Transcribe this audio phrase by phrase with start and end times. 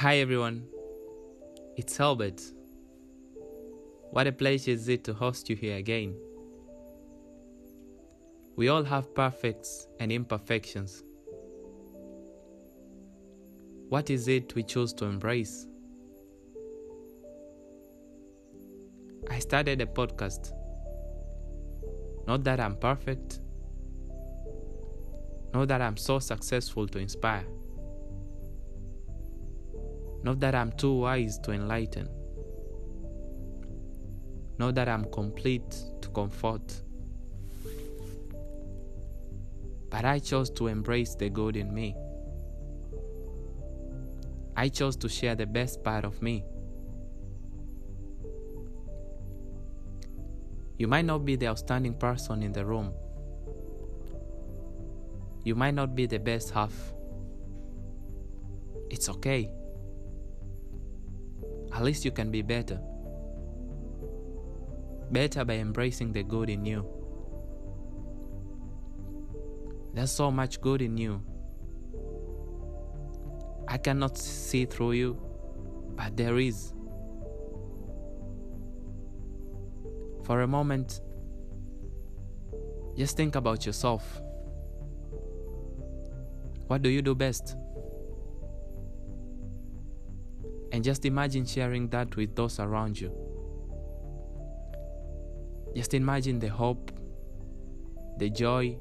[0.00, 0.66] Hi everyone,
[1.76, 2.40] it's Albert.
[4.12, 6.14] What a pleasure is it to host you here again.
[8.56, 11.04] We all have perfects and imperfections.
[13.90, 15.66] What is it we choose to embrace?
[19.28, 20.54] I started a podcast.
[22.26, 23.40] Not that I'm perfect,
[25.52, 27.44] not that I'm so successful to inspire,
[30.22, 32.08] not that I'm too wise to enlighten,
[34.58, 36.82] not that I'm complete to comfort.
[39.90, 41.96] But I chose to embrace the good in me.
[44.56, 46.44] I chose to share the best part of me.
[50.78, 52.92] You might not be the outstanding person in the room.
[55.44, 56.72] You might not be the best half.
[58.90, 59.50] It's okay.
[61.72, 62.80] At least you can be better.
[65.10, 66.86] Better by embracing the good in you.
[69.94, 71.22] There's so much good in you.
[73.66, 75.20] I cannot see through you,
[75.96, 76.72] but there is.
[80.24, 81.00] For a moment,
[82.96, 84.20] just think about yourself.
[86.66, 87.56] What do you do best?
[90.72, 93.12] And just imagine sharing that with those around you.
[95.74, 96.90] Just imagine the hope,
[98.18, 98.76] the joy,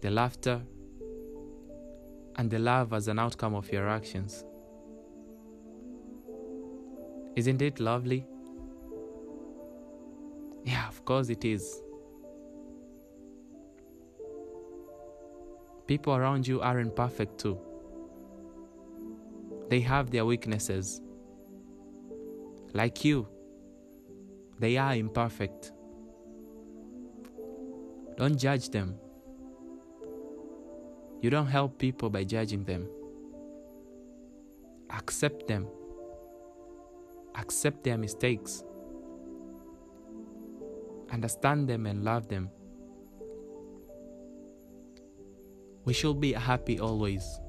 [0.00, 0.60] the laughter,
[2.36, 4.44] and the love as an outcome of your actions.
[7.34, 8.26] Isn't it lovely?
[10.64, 11.82] Yeah, of course it is.
[15.86, 17.58] People around you aren't perfect too.
[19.68, 21.00] They have their weaknesses.
[22.72, 23.26] Like you,
[24.58, 25.72] they are imperfect.
[28.16, 28.98] Don't judge them.
[31.20, 32.88] You don't help people by judging them.
[34.90, 35.66] Accept them.
[37.34, 38.62] Accept their mistakes.
[41.10, 42.50] Understand them and love them.
[45.84, 47.40] We should be happy always.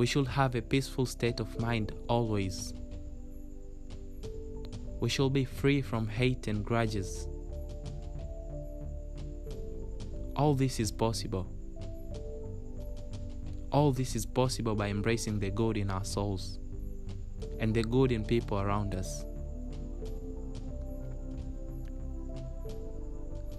[0.00, 2.72] We should have a peaceful state of mind always.
[4.98, 7.28] We should be free from hate and grudges.
[10.34, 11.46] All this is possible.
[13.70, 16.58] All this is possible by embracing the good in our souls
[17.58, 19.26] and the good in people around us.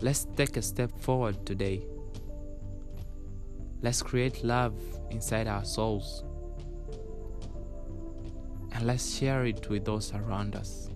[0.00, 1.84] Let's take a step forward today.
[3.82, 4.74] Let's create love
[5.10, 6.24] inside our souls
[8.72, 10.88] and let's share it with those around us.